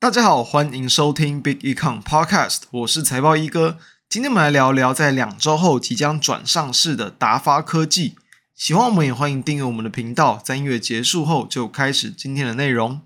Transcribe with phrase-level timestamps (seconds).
[0.00, 3.76] 大家好，欢迎收听 Big Econ Podcast，我是财报一哥。
[4.08, 8.16] 今天我们来聊聊在两周后即将转上市的达发科技。
[8.54, 10.40] 喜欢我们也欢迎订阅我们的频道。
[10.42, 13.02] 在音乐结束后，就开始今天的内容。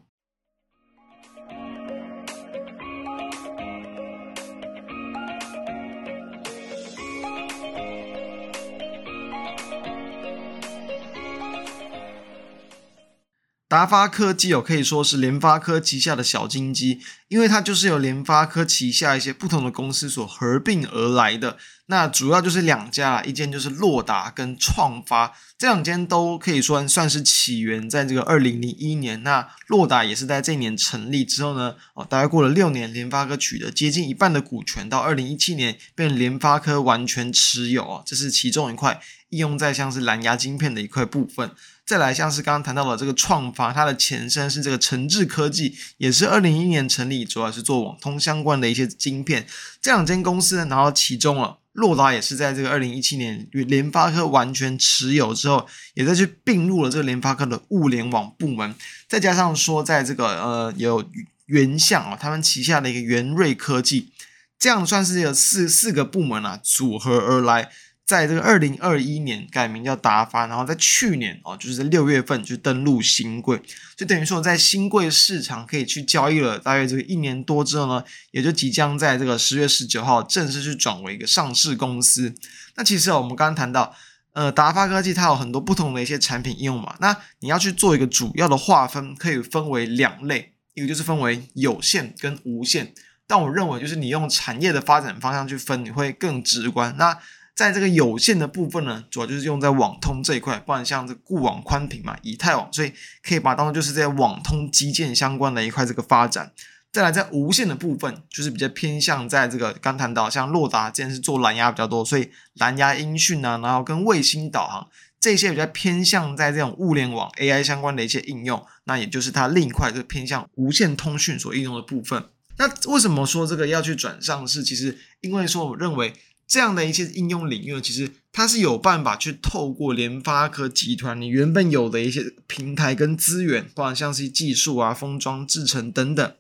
[13.75, 21.59] 达发科技哦，可以说是联发科旗下的小金鸡，因为它就是由联发科旗下一些不同的公司所合并而来的。
[21.87, 29.23] 那主要就是两家，一间就是洛达跟创发，这两间都可以说算是起源在这个二零零一年。
[29.25, 39.01] 那洛达也是在这一年成立之后呢，哦，大概过了六年，联发科取得接近一半的股权，到二零一七年被联发科完全持有哦，这是其中一块
[39.31, 41.51] 应用在像是蓝牙晶片的一块部分。
[41.87, 49.47] 再来像是刚刚谈到的这个创发，它的前身是这个诚智科技，也是二零一一年成立，主要是做网通相关的一些晶片。
[49.83, 58.75] 这两间公司呢，然后其中啊洛达也是在这个二零一七年与联发科完全持有之后，也再去并入了这个联发科的物联网部门。
[59.07, 61.05] 再加上说，在这个呃有
[61.47, 64.11] 原相啊，他们旗下的一个元瑞科技，
[64.59, 67.71] 这样算是有四四个部门啊组合而来。
[68.07, 73.59] 在这个二零二一年改名叫达发，然后在去年哦，就是在六月份就登陆新贵，
[73.97, 76.59] 就等于说在新贵市场可以去交易了。
[76.59, 82.35] 大约这个一年多之后呢，也就即将在这个十月十九号正式去转为一个上市公司。
[82.77, 83.97] 那其实哦，我们刚刚谈到，
[84.35, 86.95] 呃，达发科技它有很多不同的一些产品应用嘛。
[87.01, 92.93] 那你要去做一个主要的划分，可以分为两类，一个就是分为有线跟无线。
[93.27, 96.95] 但我认为就是你用产业的发展方向去分，你会更直观。
[96.99, 97.19] 那
[97.55, 106.53] 在这个有线的部分呢，主要就是用在网通这一块，不然像这固网宽频嘛、以太网，所以可以把它当做就是在网通基建相关的一块这个发展。
[106.91, 114.89] 再来在无线的部分，就是比较偏向在这个刚谈到像洛达，之前是做蓝牙比较多，所以蓝牙音讯啊，然后跟卫星导航
[115.21, 122.29] 这些比较偏向在这种物联网 AI 相关的一些应用，那也就是它另一块就偏向无线通讯所应用的部分。
[122.59, 124.65] 那为什么说这个要去转上市？
[124.65, 126.13] 其实因为说我认为。
[126.47, 136.35] 这样的一些应用领域，其实它是有办法去透过联发科集团你原本有的一些平台跟资源，包括像是技术啊、封装、制程等等，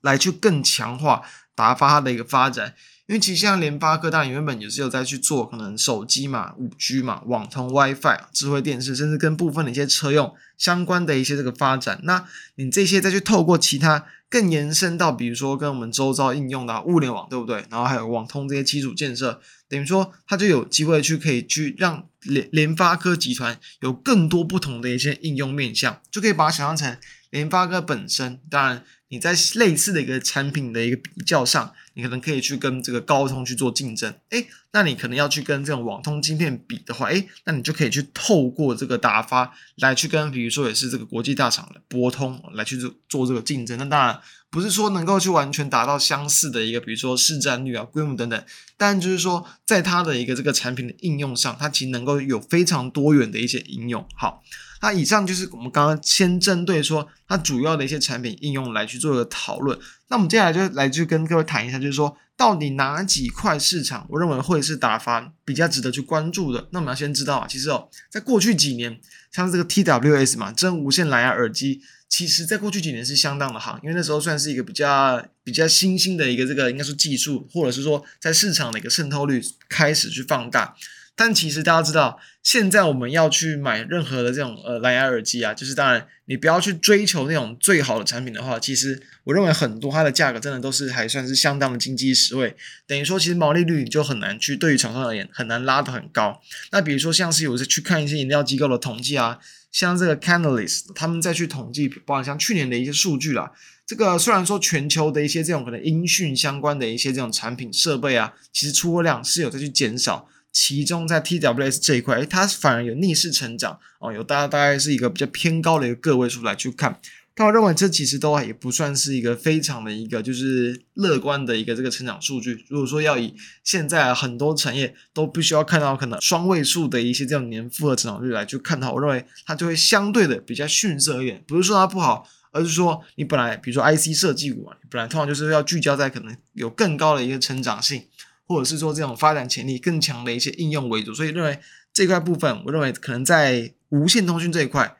[0.00, 1.22] 来去更强化
[1.54, 2.74] 达发它的一个发展。
[3.08, 12.00] 因为其实像联发科，当然原本也是有在去做可能手机嘛、五 G 嘛、网通、WiFi、智慧电视，甚至跟部分的一些车用相关的一些这个发展。
[12.02, 12.26] 那
[12.56, 17.64] 你这些再去透过其他更延伸到，比如说跟我们周遭应用的物联网，对不对？
[17.70, 26.98] 然后还有网通这些基础建设，等于说它就有机会去可以去让联联发科集团有更多不同的一些应用面向，就可以把它想象成
[27.30, 28.84] 联发科本身，当然。
[29.10, 43.78] 你在类似的一个产品的一个比较上，你可能可以去跟这个高通去做竞争，诶，那你可能要去跟这种网通晶片比的话，诶，那你就可以去透过这个达发来去跟，比如说也是这个国际大厂的博通来去做做这个竞争。
[43.78, 48.44] 那当然不是说能够去完全达到相似的一个，比如说市占率啊、规模等等，
[48.76, 54.06] 但就是说在它的一个这个产品的应用上，它其实能够有非常多元的一些应用。
[54.14, 54.42] 好。
[54.80, 59.78] 那以上就是我们刚刚先针对说它主要的一些产品应用来去做一个讨论。
[60.08, 66.68] 那我们接下来就来去跟各位谈一下，就是说到底哪几块市场，我认为会是打发比较值得去关注的。
[66.70, 68.98] 那我们要先知道啊，其实哦，在过去几年，
[69.32, 80.74] 像这个 TWS 嘛，真无线蓝牙耳机，其实在过去几年是相当的好，因为那时候算是一个比较比较新兴的一个这个应该说技术，或者是说在市场的一个渗透率开始去放大。
[81.18, 92.56] 但其实大家知道，现在我们要去买任何的这种呃蓝牙耳机啊，就是当然你不要去追求那种最好的产品的话，其实我认为很多它的价格真的都是还算是相当的经济实惠。
[92.86, 96.40] 等于说，其实毛利率你就很难去对于厂商而言很难拉得很高。
[96.70, 99.40] 那比如说像是有去看一些研究机构的统计啊，
[99.72, 103.50] 像这个 Canalys 他们再去统计，包括像去年的一些数据啦，
[103.84, 110.28] 这个虽然说全球的一些这种可能音讯相关的一些这种产品设备啊，其实出货量是有在去减少。
[110.60, 117.00] 其中在 TWS 这一块，诶，它反而有逆势成长哦，有大大概是一个比较偏高的一个个位数来去看。
[117.32, 122.64] 但我认为这其实都也不算是一个非常的一个就是乐观的一个这个成长数据。
[122.68, 123.32] 如果说要以
[123.62, 131.40] 现在很多产业都必须要看到可能双位数的一些这种年复合成长率来去看的话，我认为它就会相对的比较逊色一点。
[131.46, 138.02] 不是说它不好，而是说你本来比如说 IC 设计股啊，本来通常就是要聚焦在可能有更高的一个成长性。
[138.48, 141.60] 或者是说这种发展潜力更强的一些应用为主，所以认为
[141.92, 144.96] 这块部分，我认为可能在无线通讯这一块，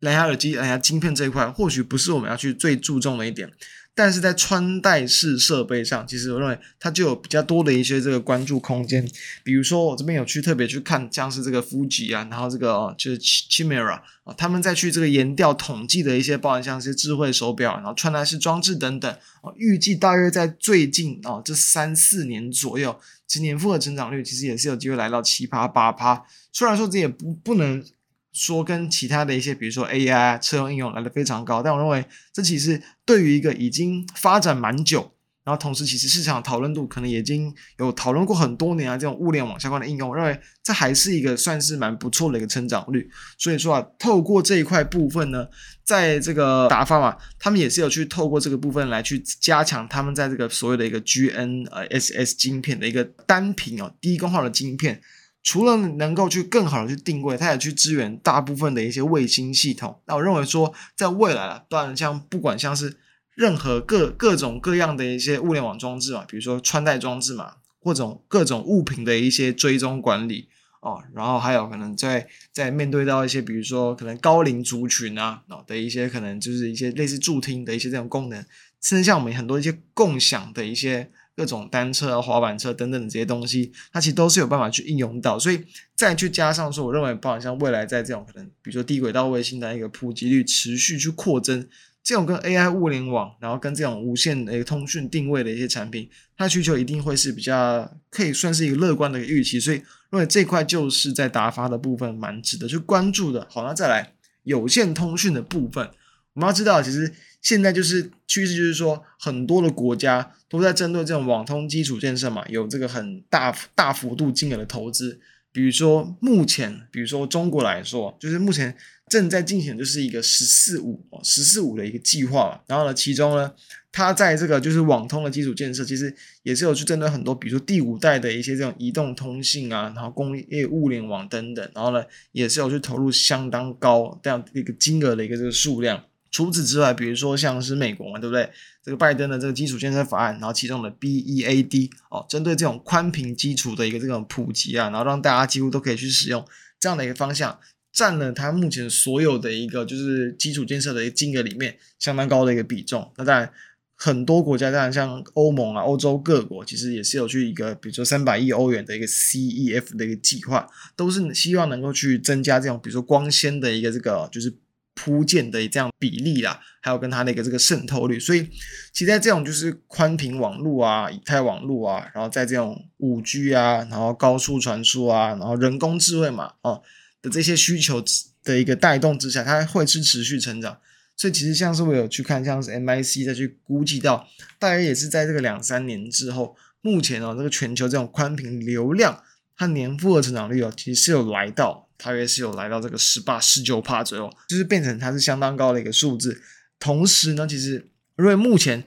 [0.00, 3.50] 蓝牙耳机、蓝牙晶片这一块，或许不是我们要去最注重的一点。
[3.92, 9.06] 但是在穿戴式设备上，其实我认为它就有比较多的一些这个关注空间。
[9.42, 19.10] 比如说，我这边有去特别去看，像是这个 Fuji 啊，然后这个哦就是 Chimera 啊，他们在去这个研调统计的一些，包含像是智慧手表，然后穿戴式装置等等
[19.42, 26.24] 啊，预计大约在最近啊这三四年左右，其年复合成长率其实也是有机会来到七趴八趴。
[26.52, 27.84] 虽然说这也不不能。
[28.32, 35.12] 说跟其他的一些，比如说 AI 车用应用来的非常高，但我认为这其实对于一个已经发展蛮久，
[35.42, 43.10] 然后同时其实市场讨论度可能已经有讨论过很多年啊，这种物联网相关的应用，我认为这还是一个算是蛮不错的一个成长率。
[43.36, 45.48] 所以说啊，透过这一块部分呢，
[45.82, 55.00] 在这个达发嘛，他们也是有去透过这个部分来去加强他们在这个所谓的一个 GN 呃 SS 晶片的一个单屏哦低功耗的晶片。
[55.42, 59.98] 除了能够去更好的去定位，它也去支援大部分的一些卫星系统。
[60.06, 62.98] 那我认为说，在未来啊，当然像不管像是
[63.34, 70.48] 任何各各种各样的一些物联网装置嘛，比如说穿戴装置嘛，或者各种物品的一些追踪管理
[70.82, 78.44] 哦，然后还有可能在在面对到一些比如说可能高龄族群啊的一些可能就是一些类似助听的一些这种功能，
[78.82, 81.10] 甚至像我们很多一些共享的一些。
[81.40, 85.58] 各种单车、滑板车等等的这些东西，它其实都是有办法去应用到，所以
[85.96, 91.66] 再去加上说，我认为，包含像未来在这种可能，比如说低轨道卫星的一个普及率持续去扩增，
[92.02, 99.76] 这种跟 AI 物联网，然后跟这种无线的一个通讯定位的一些产品，它需求一定会是比较可以算是一个乐观的一个预期，所以
[100.10, 103.48] 认为这块就是在打发的部分蛮值得去关注的。
[103.50, 105.88] 好，那再来有线通讯的部分，
[106.34, 107.10] 我们要知道，其实。
[107.42, 115.18] 现在就是趋势，就是说很多的国家都在针对这种网通基础建设嘛，有这个很大大幅度金额的投资。
[115.52, 118.76] 比如说目前，比如说中国来说，就是目前
[119.08, 122.60] 正在进行就是一个“十四五”，“十四五”的一个计划嘛。
[122.68, 123.52] 然后呢，其中呢，
[123.90, 126.14] 它在这个就是网通的基础建设，其实
[126.44, 131.68] 也是有去针对很多，比如说第五代的一些这种移动通信啊，然后工业物联网等等。
[131.74, 136.04] 然后呢，也是有去投入相当高这样一个金额的一个这个数量。
[136.30, 138.48] 除此之外，比如说像是美国嘛，对不对？
[138.84, 146.42] 这个拜登的这个基础建设法案，然后其中的 BEAD 哦，针对这种宽频基础的一个这种普及啊，然后让大家几乎都可以去使用
[146.78, 147.58] 这样的一个方向，
[147.92, 153.12] 占了它目前所有的一个就是基础建设的一个金额里面相当高的一个比重。
[153.18, 153.52] 那当然，
[153.96, 164.56] 很多国家当然像欧盟啊、欧洲各国，其实也是有去一个比如说三百亿欧元的一个 CEF 的一个计划，都是希望能够去增加这种比如说光纤的一个这个就是。
[165.02, 168.46] 铺建的这样比例啦，还有跟它的一个这个渗透率，所以
[168.92, 176.82] 其实在这种就是宽频网络啊、以太网络啊，然后在这种五 G 啊，然后高速传输啊，然后人工智慧嘛，哦
[177.22, 178.04] 的这些需求
[178.44, 180.78] 的一个带动之下，它会是持续成长。
[181.16, 189.22] 所以其实像是我有去看，像是 MIC 再去估计到，大约也是在这个两三年之后，目前哦这个全球这种宽频流量，
[189.56, 191.89] 它年复合成长率哦，其实是有来到。
[192.02, 196.40] 大约是有来到这个十八、十九帕左右，就是变成它是相当高的一个数字。
[196.78, 198.82] 同时呢，其实因为目前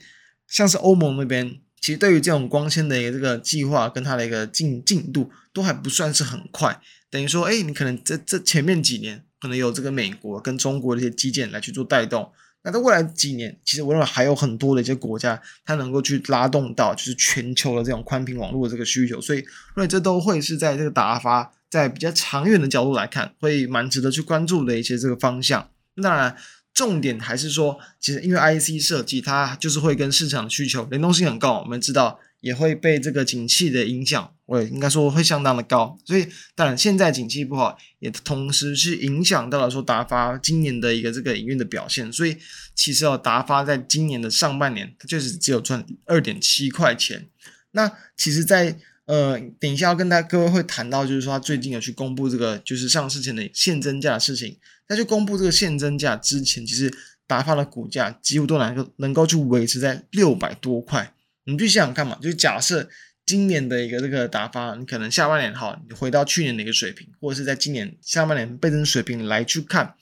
[0.47, 6.81] 像是欧盟那边，其实对于这种光纤的一个这个计划跟它的一个进进度都还不算是很快。
[7.11, 12.31] 等于说，哎，你可能这这前面几年可能有这个美国跟中国的一些基建来去做带动，
[12.63, 19.45] 那在未来几年，其实我认为还有很多的一些国家，它能够去拉动到就是全球的这种宽频网络的这个需求，所以因
[19.75, 21.51] 为这都会是在这个打发。
[21.73, 25.71] 在比较长远的角度来看，会蛮值得去关注的一些这个方向。
[25.95, 26.37] 那当然，
[26.71, 35.97] 重点还是说，其实因为 IC 设计它就是会跟市场的需求联动性很高，我们知道也会被这个景气的影响，我也应该说会相当的高。
[36.05, 42.13] 所以，当然现在景气不好，也同时是影响到了说达发今年的一个这个营运的表现。
[42.13, 42.37] 所以，
[42.75, 47.27] 其实哦，达发在今年的上半年，它就是只有赚二点七块钱。
[47.71, 54.57] 那其实，在呃，等一下要跟大家各位会谈到，就是说他最近有去公布这个就是上市前的现增价的事情。
[54.87, 56.93] 在去公布这个现增价之前，其实
[57.27, 61.13] 达发的股价几乎都能够能够去维持在六百多块。
[61.45, 62.89] 你去想想看嘛，就是假设
[63.25, 69.95] 今年的一个这个达发，你可能下半年哈，你回到去年的一个水平，或者是在今年下半年倍增水平来去看，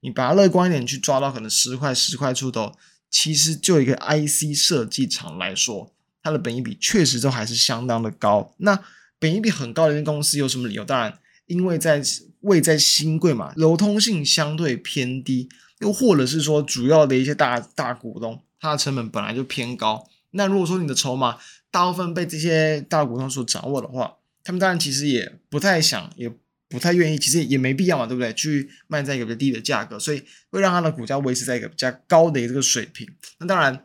[0.00, 2.72] 你把它乐观一点去抓到可能十块十块出头，
[3.08, 5.92] 其实就一个 IC 设计厂来说。
[6.22, 8.54] 它的本益比确实都还是相当的高。
[8.58, 8.78] 那
[9.18, 10.84] 本益比很高的一间公司有什么理由？
[10.84, 12.02] 当然，因为在
[12.40, 15.48] 位在新贵嘛，流通性相对偏低，
[15.80, 20.08] 又或者是说主要的一些大大股东，它的成本本来就偏高。
[20.30, 21.38] 那如果说你的筹码
[21.70, 26.30] 大部分被这些大股东所掌握的话，他们当然其实也不太想，也
[26.68, 28.32] 不太愿意，其实也没必要嘛，对不对？
[28.34, 33.08] 去卖在一个比较低的价格，所以会让它的股价维持在一个比较高的一个这个水平。
[33.38, 33.82] 那当然，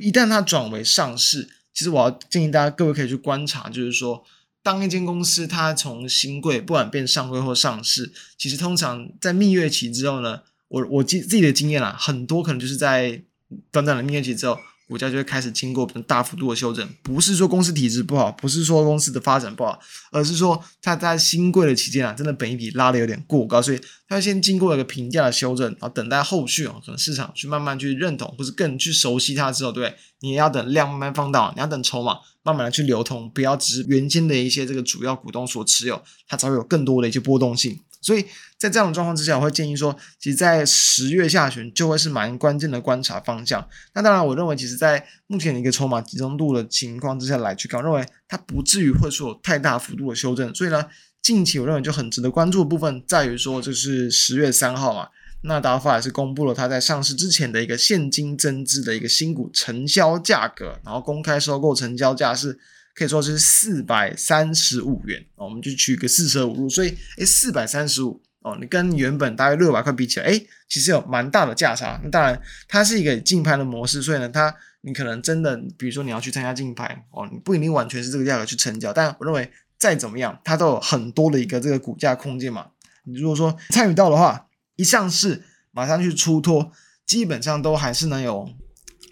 [0.00, 4.24] 一旦它转为上市，其实我要建议大家各位可以去观察，就是说，
[4.62, 13.22] 当一间公司它从新贵不管变上柜或上市，其实通常在蜜月期之后呢，我我自自己的经验啦，很多可能就是在
[13.70, 14.56] 短短的蜜月期之后。
[14.94, 19.76] 股价就会开始经过大幅度的修正，不是说公司体质不好，不是说公司的发展不好，
[20.12, 29.98] 而是说它在新贵的期间啊，真的本一比拉的有点过高，所以它先经过一个评价的修正，然后等待后续啊，可能市场去慢慢去认同，或是更去熟悉它之后，对不对？
[30.20, 37.80] 你也要等量慢慢放大，你要等筹码慢慢的去流通，不要只是原先的一些这个主要股东所持有，它才会有更多的一些波动性。
[38.04, 38.26] 所以
[38.58, 43.66] 在这样的状况之下，我会建议说，其实，在十月下旬就会是蛮关键的观察方向。
[43.94, 50.54] 那当然，我认为，其实，在目前的一个筹码集中度的情况之下来去看，我认为它不至于会说有太大幅度的修正。
[50.54, 50.84] 所以呢，
[51.22, 55.08] 近期我认为就很值得关注的部分在于说，就是十月三号嘛，
[55.44, 62.58] 那达法也是公布了它在上市之前的一个现金增资的一个新股成交价格，然后公开收购成交价是。
[62.94, 72.00] 可以说是四百三十五元哦，我们就取个四舍五入，所以诶四百三十五哦，你跟原本大约六百块比起来，诶其实有蛮大的价差。
[72.04, 82.68] 那当然，它是一个竞拍的模式，所以呢，它你可能真的，比如说你要去参加竞拍哦，你不一定完全是这个价格去成交，但我认为再怎么样，它都有很多的一个这个股价空间嘛。
[83.04, 84.46] 你如果说参与到的话，
[84.76, 86.70] 一上市马上去出脱，
[87.04, 88.48] 基本上都还是能有。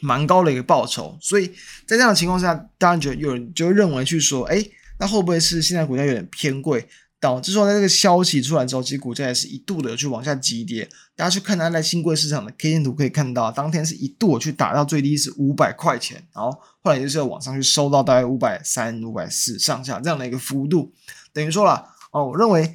[0.02, 1.47] 蛮高的一个报酬，所以
[1.87, 4.62] 在这样的情况下，当然觉得有人就认为去说，哎，
[4.99, 6.88] 那会不会是现在股价有点偏贵，
[7.21, 10.88] 导致说在这个消息出来之后，其实股价也是一度的去往下急跌。
[11.14, 16.50] 大家去看它在兴柜市场的 K 线图，可以看到，当天是一度去打到最低是五百块钱，然后
[16.82, 20.92] 后来就是要往上去收到大概五百三、五百四上下这样的一个幅度，
[21.32, 22.75] 等于说了哦，我认为。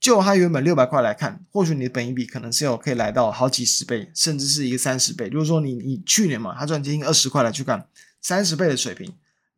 [0.00, 5.28] 就它原本六百块来看，或许你的本益比可能是有可以来到好几十倍，甚至是一个三十倍。
[5.28, 7.84] 就是说你你去年嘛，它赚接近二十块来去看
[8.22, 9.12] 三十倍的水平，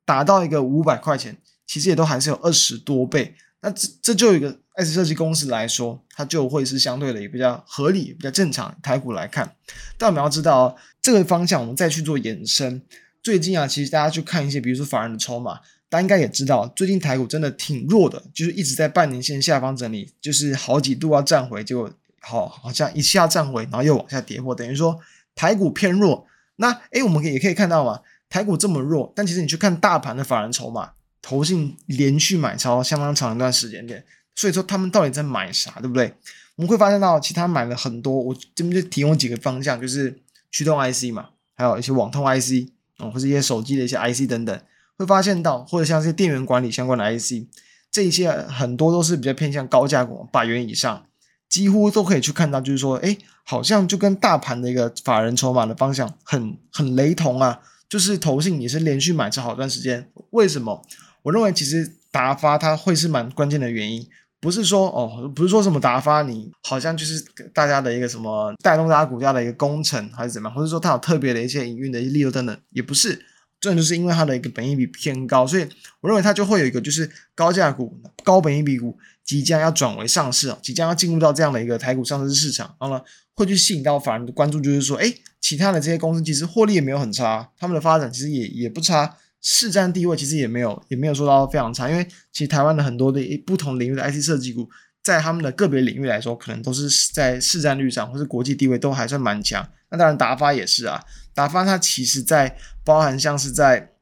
[0.06, 3.34] 达到一个五百块钱，其实也都还是有二十多倍。
[3.60, 8.74] 那这这就有一个 IC 设计公司来说，它就会是相对的也比较合理、比较正常。
[8.82, 9.54] 台股来看，
[9.98, 12.80] 但我们要知道这个方向，我们再去做延伸。
[13.22, 15.60] 最近啊，其实大家去看一些，比如说法人的筹码。
[15.90, 24.98] 大家应该也知道，最近台股真的挺弱的，就是一直在半年线下方整理，就是好几度要站回，结果好好像一下站回，然后又往下跌破，等于说
[25.34, 26.26] 台股偏弱。
[26.56, 34.04] 那诶，我们可以也可以看到嘛，台股这么弱，但其实你去看大盘的法人筹码，投信连续买超相当长一段时间点，
[34.36, 36.14] 所以说他们到底在买啥，对不对？
[36.54, 40.16] 我们会发现到，其他买了很多，我这边就提供几个方向，就是
[40.52, 44.60] 驱动 IC 嘛，还有一些网通 IC 哦，或者一些手机的一些 IC 等等。
[45.00, 47.48] 会发现到，或者像是电源管理相关的 IC，
[47.90, 51.06] 这一些很多都是比较偏向高价股，百元以上，
[51.48, 60.06] 几乎都可以去看到，就是说，哎，好像就跟大盘的一个法人筹码的方向很很雷同啊，就是投信也是连续买这好段时间。
[60.32, 60.84] 为什么？
[61.22, 64.06] 我认为其实达发它会是蛮关键的原因，
[64.38, 73.24] 不是说哦，不是说什么达发你好像就是大家的一个什么带动大家股价的一个工程还是怎么样，或者说它有特别的一些营运的一些利润等等，也不是。
[73.60, 75.68] 这就是因为它的一个本益比偏高，所以
[76.00, 83.02] 我认为它就会有一个就是高价股、高本益比股即将要转为上市，即将要进入到这样的一个台股上市市场，然后呢
[83.34, 94.68] 会去吸引到法人的关注，就是说，哎，其他的这些公司其实获利也没有很差，他们的发展其实也也不差，市占地位其实也没有也没有说到非常差，因为其实台湾的很多的不同领域的 IC 设计股，
[95.02, 99.68] 在他们的个别领域来说，可能都是在市占率上或是国际地位都还算蛮强。
[99.90, 101.04] 那当然达发也是啊。
[101.34, 103.92] 达发它其实，在包含像是在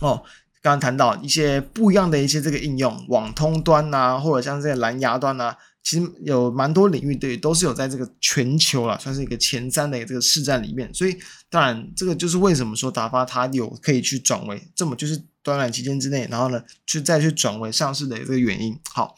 [0.00, 0.22] 哦，
[0.62, 10.92] 刚刚谈到一些不一样的一些这个应用，网通端呐，或者像这个蓝牙端呐，其实有蛮多领域对，都是有在这个全球啦，算是一个前三的这个市占里面。
[10.92, 11.16] 所以
[11.50, 18.78] 当然，这个就是为什么说打发它有可以去转为这么就是短短期间之内，然后呢，去再去转为上市的这个原因。
[18.92, 19.14] 好，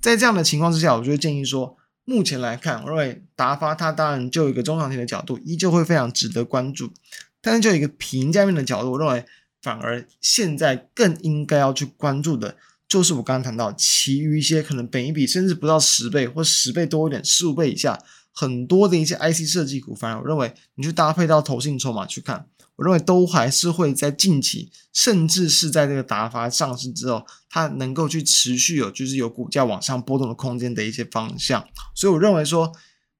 [0.00, 1.76] 在这样的情况之下，我就会建议说。
[2.04, 6.92] 目前来看，我认为达发它当然就一个中长期的角度，依旧会非常值得关注。
[7.40, 9.24] 但是就一个评价面的角度，我认为
[9.62, 12.56] 反而现在更应该要去关注的，
[12.86, 17.98] 就是我刚刚谈到，其余一些可能本一比甚至不到十倍或十倍多一点，十五倍以下，
[18.34, 22.48] 很多的一些 IC 设计股，反而我认为你去搭配到投信筹码去看。
[22.76, 31.64] 我认为都还是会在近期，甚至是在这个达发上市之后，它能够去持续有就是有股价往上波动的空间的一些方向。
[31.94, 32.72] 所以我认为说，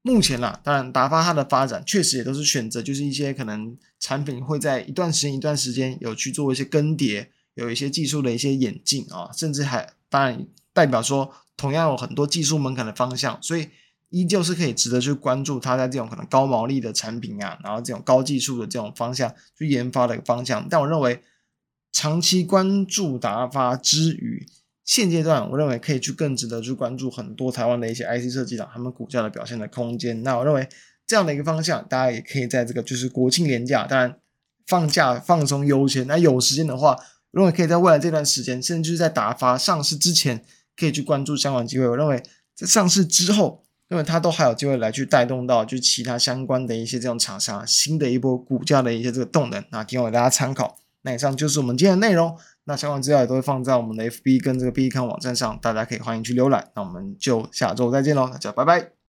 [0.02, 13.68] 目前啦，当然达发它的发展确实也都是选择，就是一些可能产品会在一段时间一段时间有去做一些更迭，有一些技术的一些演进啊，甚至还当然代表说同样有很多技术门槛的方向，所以
[14.14, 20.68] 依旧是可以值得去关注它在这种可能高毛利的产品啊，然后这种高技术的这种方向去研发的一个方向。
[20.70, 21.20] 但我认为
[21.90, 24.46] 长期关注达发之余，
[24.84, 30.22] 现阶段我认为可以去更值得去关注很多台湾的一些 IC 设计厂他们股价的表现的空间。
[30.22, 30.68] 那我认为
[31.08, 34.16] 这样的一个方向，大家也可以在这个就是国庆连假，当然
[34.64, 36.06] 放假放松优先。
[36.06, 36.92] 那有时间的话，
[37.32, 40.44] 我认为可以在未来这段时间，甚至就是在达发上市之前，
[40.76, 41.88] 可以去关注相关机会。
[41.88, 42.22] 我认为
[42.54, 43.63] 在上市之后，
[43.94, 50.76] 因为它都还有机会来去带动到就其他相关的一些这种厂商新的一波股价的一些这个动能，那提供给大家参考。
[51.02, 52.36] 那以上就是我们今天的内容。
[52.64, 56.70] 那相关资料也都会放在我们的 FB 跟这个 B 看网站上，大家可以欢迎去浏览。
[56.74, 59.03] 那我们就下周再见喽，大家拜拜。